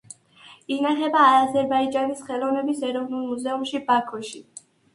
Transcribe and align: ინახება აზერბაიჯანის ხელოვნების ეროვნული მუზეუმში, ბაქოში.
ინახება 0.75 1.25
აზერბაიჯანის 1.41 2.25
ხელოვნების 2.31 2.83
ეროვნული 2.89 3.31
მუზეუმში, 3.35 3.87
ბაქოში. 3.95 4.47